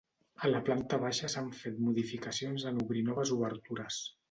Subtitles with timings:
[0.45, 4.05] A la planta baixa s'han fet modificacions en obrir noves obertures.